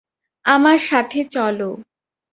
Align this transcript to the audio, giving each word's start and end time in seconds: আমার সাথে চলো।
আমার 0.45 0.79
সাথে 0.89 1.19
চলো। 1.31 1.69